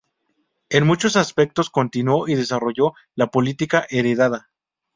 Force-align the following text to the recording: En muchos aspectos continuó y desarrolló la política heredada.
En 0.71 0.87
muchos 0.87 1.15
aspectos 1.15 1.69
continuó 1.69 2.27
y 2.27 2.33
desarrolló 2.33 2.93
la 3.13 3.27
política 3.27 3.85
heredada. 3.87 4.49